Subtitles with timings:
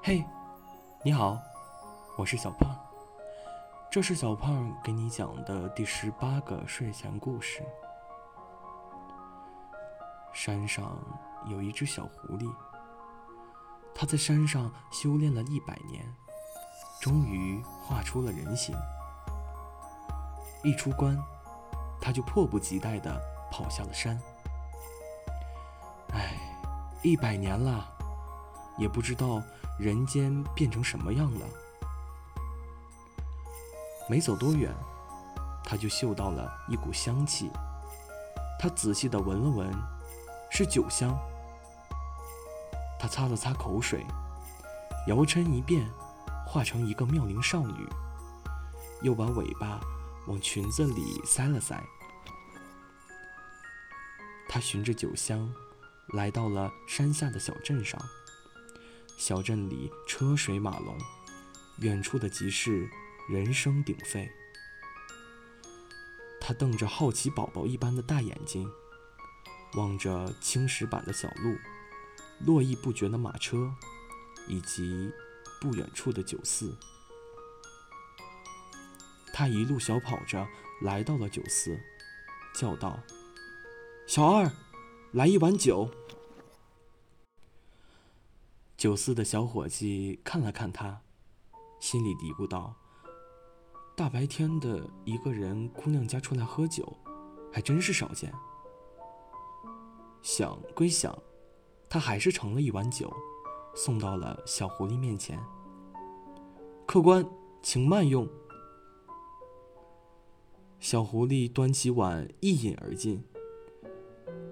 [0.00, 0.24] 嘿，
[1.02, 1.38] 你好，
[2.16, 2.74] 我是小胖。
[3.90, 7.62] 这是小胖给你讲的第十八个睡前故事。
[10.32, 10.96] 山上
[11.46, 12.50] 有一只小狐狸，
[13.94, 16.02] 它在山上修炼了一百年，
[17.00, 18.74] 终于化出了人形。
[20.62, 21.18] 一出关，
[22.00, 23.20] 它就迫不及待地
[23.50, 24.18] 跑下了山。
[26.12, 26.34] 唉，
[27.02, 27.86] 一百年了，
[28.78, 29.42] 也不知道
[29.78, 31.46] 人间变成什么样了。
[34.08, 34.74] 没走多远，
[35.64, 37.50] 他就嗅到了一股香气。
[38.58, 39.70] 他仔细地闻了闻，
[40.50, 41.14] 是酒香。
[42.98, 44.06] 他擦了擦口水，
[45.06, 45.86] 摇身一变，
[46.46, 47.86] 化成一个妙龄少女，
[49.02, 49.78] 又把尾巴
[50.26, 51.82] 往裙子里塞了塞。
[54.48, 55.52] 他循着酒香。
[56.14, 58.00] 来到了山下的小镇上，
[59.18, 60.96] 小镇里车水马龙，
[61.80, 62.88] 远处的集市
[63.28, 64.30] 人声鼎沸。
[66.40, 68.70] 他瞪着好奇宝宝一般的大眼睛，
[69.74, 71.56] 望着青石板的小路、
[72.46, 73.74] 络绎不绝的马车，
[74.46, 75.10] 以及
[75.60, 76.72] 不远处的酒肆。
[79.32, 80.46] 他一路小跑着
[80.80, 81.76] 来到了酒肆，
[82.54, 83.00] 叫道
[84.06, 84.48] ：“小二。”
[85.12, 85.90] 来一碗酒。
[88.78, 91.02] 酒肆的小伙计看了看他，
[91.80, 92.76] 心里嘀咕道
[93.96, 96.96] ：“大白天的，一个人姑娘家出来喝酒，
[97.52, 98.32] 还真是少见。”
[100.22, 101.12] 想归想，
[101.88, 103.12] 他还是盛了一碗酒，
[103.74, 105.36] 送到了小狐狸面前。
[106.86, 107.28] 客官，
[107.60, 108.28] 请慢用。
[110.78, 113.20] 小狐狸端起碗，一饮而尽。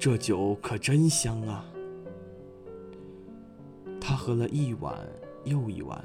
[0.01, 1.65] 这酒可真香啊！
[4.27, 4.93] 喝了一碗
[5.45, 6.05] 又一碗，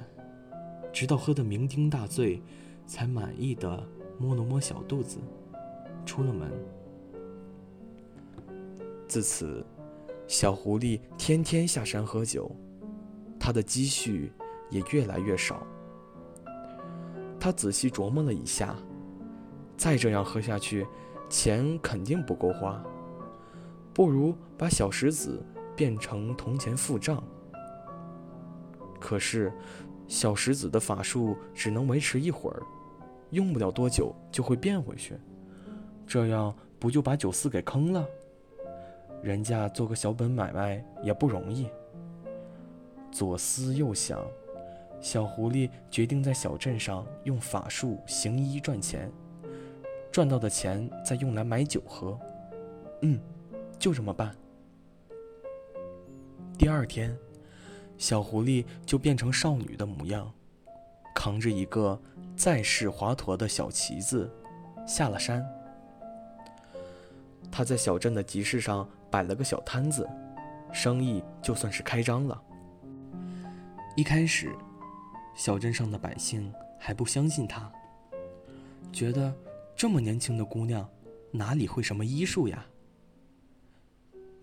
[0.93, 2.39] 直到喝得酩酊大醉，
[2.85, 3.83] 才满意的
[4.19, 5.17] 摸了摸小肚子，
[6.05, 6.51] 出了门。
[9.07, 9.65] 自此，
[10.27, 12.55] 小狐狸天天下山喝酒，
[13.39, 14.31] 他的积蓄
[14.69, 15.65] 也越来越少。
[17.39, 18.75] 他仔细琢磨了一下，
[19.75, 20.85] 再这样喝下去，
[21.27, 22.79] 钱肯定不够花。
[23.95, 25.43] 不如把小石子
[25.75, 27.23] 变成铜钱付账。
[29.01, 29.51] 可是，
[30.07, 32.63] 小石子的法术只能维持一会儿，
[33.31, 35.17] 用不了多久就会变回去。
[36.07, 38.07] 这样不就把酒肆给坑了？
[39.21, 41.67] 人家做个小本买卖也不容易。
[43.11, 44.23] 左思右想，
[45.01, 49.11] 小狐狸决定在小镇上用法术行医赚钱，
[50.11, 52.17] 赚到的钱再用来买酒喝。
[53.01, 53.19] 嗯。
[53.79, 54.35] 就这么办。
[56.55, 57.17] 第二天，
[58.01, 60.33] 小狐狸就变成少女的模样，
[61.13, 62.01] 扛着一个
[62.35, 64.27] 再世华佗的小旗子，
[64.87, 65.45] 下了山。
[67.51, 70.09] 他在小镇的集市上摆了个小摊子，
[70.73, 72.41] 生意就算是开张了。
[73.95, 74.51] 一开始，
[75.35, 77.71] 小镇上的百姓还不相信他，
[78.91, 79.31] 觉得
[79.75, 80.89] 这么年轻的姑娘，
[81.29, 82.65] 哪里会什么医术呀？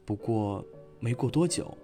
[0.04, 0.64] 不过，
[1.00, 1.76] 没过多久，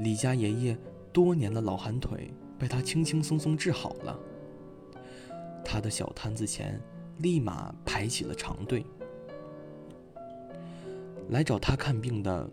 [0.00, 0.78] 李家爷爷
[1.12, 4.18] 多年的老寒腿被他轻轻松松治好了。
[5.64, 6.80] 他的小摊子前
[7.18, 8.84] 立马排起了长队。
[11.30, 12.50] 来找他看病的，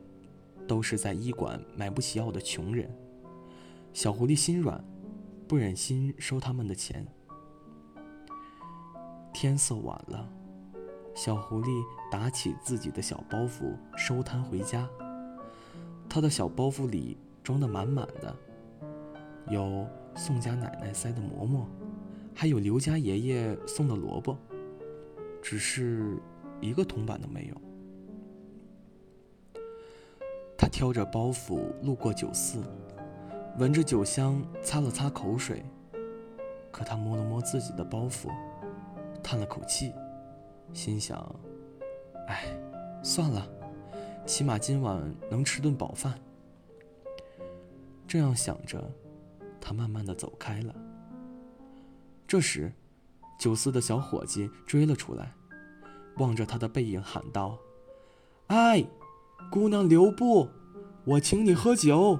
[0.67, 2.89] 都是在医馆买不起药的穷人。
[3.93, 4.81] 小狐狸心软，
[5.47, 7.05] 不忍心收他们的钱。
[9.33, 10.29] 天色晚了。
[11.13, 14.87] 小狐狸打起自己的小包袱，收摊回家。
[16.07, 18.35] 他的小包袱里装得满满的，
[19.47, 21.67] 有宋家奶奶塞的馍馍，
[22.35, 24.37] 还有刘家爷爷送的萝卜，
[25.41, 26.17] 只是
[26.59, 27.61] 一个铜板都没有。
[30.57, 32.61] 他挑着包袱路过酒肆，
[33.57, 35.63] 闻着酒香，擦了擦口水。
[36.71, 38.29] 可他摸了摸自己的包袱，
[39.21, 39.91] 叹了口气。
[40.71, 41.35] 心想
[42.29, 42.45] ：“哎，
[43.03, 43.45] 算了，
[44.25, 46.17] 起码今晚能吃顿饱饭。”
[48.11, 48.93] 这样想着，
[49.61, 50.75] 他慢慢的走开了。
[52.27, 52.69] 这时，
[53.39, 55.33] 酒肆的小伙计追了出来，
[56.17, 57.57] 望着他的背影喊道
[58.47, 58.85] ：“哎，
[59.49, 60.49] 姑娘留步，
[61.05, 62.19] 我请你喝酒。”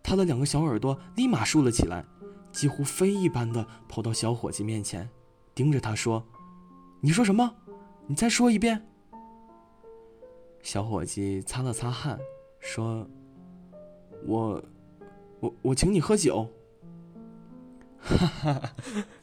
[0.00, 2.04] 他的两个小耳朵立马竖了起来，
[2.52, 5.10] 几乎飞一般的跑到小伙计面前，
[5.56, 6.24] 盯着他说。
[7.00, 7.52] 你说什么？
[8.06, 8.86] 你再说一遍。
[10.62, 12.16] 小伙计擦了擦汗，
[12.60, 13.04] 说
[14.26, 14.64] ：“我，
[15.40, 16.48] 我我请你喝酒。
[18.00, 18.74] 哈哈，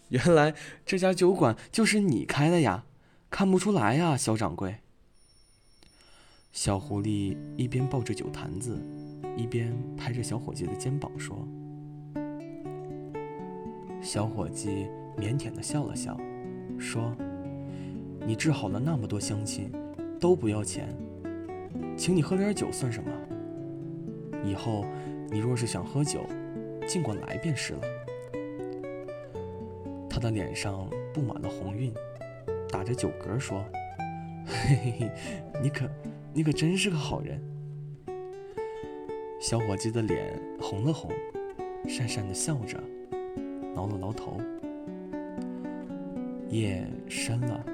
[0.10, 0.54] 原来
[0.86, 2.86] 这家酒馆就是你开的呀？
[3.30, 4.78] 看不出来呀，肖掌柜。
[6.52, 8.82] 小狐狸一边抱着酒坛子，
[9.36, 11.46] 一边拍着小伙计的肩膀说
[14.02, 14.88] ：“小伙计
[15.18, 16.18] 腼腆的笑了笑，
[16.80, 17.14] 说
[18.26, 19.70] ：‘你治好了那么多乡亲，
[20.18, 20.96] 都不要钱，
[21.98, 23.12] 请你喝点酒算什么？
[24.46, 24.86] 以后
[25.30, 26.26] 你若是想喝酒，
[26.88, 27.82] 尽管来便是了。’
[30.10, 31.94] 他的脸上布满了红晕，
[32.70, 33.64] 打着酒嗝说
[34.46, 35.12] ：‘嘿嘿嘿，
[35.62, 35.90] 你可……’”
[36.38, 37.42] 你可真是个好人。
[39.40, 41.10] 小伙计的脸红了红，
[41.86, 42.78] 讪讪的笑着，
[43.74, 44.38] 挠了挠头。
[46.50, 47.66] 夜深了，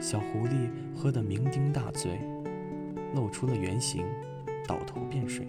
[0.00, 2.18] 小狐狸喝得酩酊大醉，
[3.14, 4.04] 露出了原形，
[4.66, 5.46] 倒头便睡。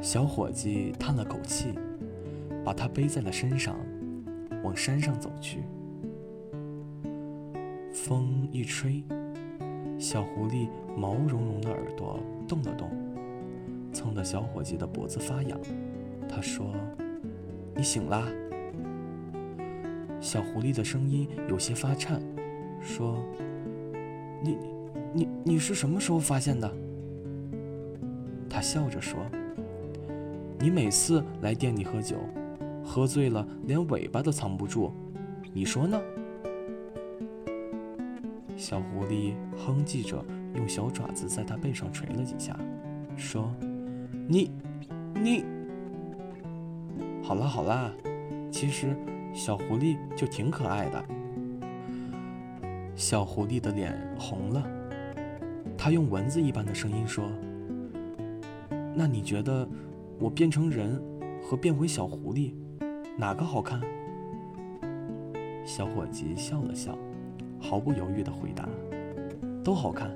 [0.00, 1.74] 小伙计叹了口气，
[2.64, 3.76] 把他背在了身上，
[4.62, 5.62] 往山上走去。
[7.92, 9.04] 风一吹。
[9.98, 12.18] 小狐狸毛茸茸的耳朵
[12.48, 12.90] 动了动，
[13.92, 15.60] 蹭得小伙计的脖子发痒。
[16.26, 16.72] 他说
[17.76, 18.26] ：“你醒啦。”
[20.18, 22.22] 小狐狸的声音有些发颤，
[22.80, 23.22] 说
[24.42, 24.56] ：“你、
[25.12, 26.72] 你、你是什么时候发现的？”
[28.50, 29.20] 他笑着说
[30.58, 32.16] ：“你每次来店里喝酒，
[32.84, 34.90] 喝醉了连尾巴都藏不住，
[35.54, 35.98] 你说呢？”
[38.56, 40.22] 小狐狸哼唧着，
[40.56, 42.58] 用小爪子在他背上捶了几下，
[43.16, 43.54] 说
[44.28, 44.50] ：“你，
[45.14, 45.44] 你，
[47.22, 47.90] 好啦好啦，
[48.50, 48.94] 其实
[49.32, 51.04] 小狐狸就挺可爱的。”
[52.94, 54.62] 小狐狸的脸红了，
[55.78, 57.24] 他用蚊子一般的声音说
[58.94, 59.68] ：“那你觉得
[60.18, 61.02] 我变成人
[61.42, 62.52] 和变回小狐狸，
[63.16, 63.80] 哪个好看？”
[65.64, 66.96] 小伙计笑了笑。
[67.62, 68.66] 毫不犹豫地回答
[69.62, 70.10] ：“都好看。”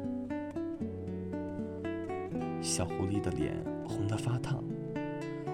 [2.63, 3.55] 小狐狸的脸
[3.87, 4.65] 红得发烫，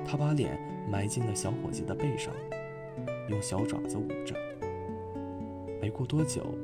[0.07, 0.57] 他把脸
[0.89, 2.33] 埋进了小伙计的背上，
[3.29, 4.37] 用小爪子捂着。
[5.83, 6.55] 没过多久，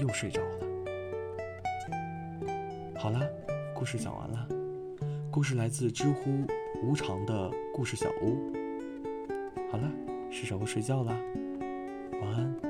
[0.00, 0.58] 又睡着了。
[2.96, 3.20] 好啦，
[3.72, 4.59] 故事讲完了。
[5.32, 6.44] 故事来自知乎
[6.82, 8.52] 无常的故事小屋。
[9.70, 9.88] 好了，
[10.28, 11.16] 是时候睡觉啦，
[12.20, 12.69] 晚安。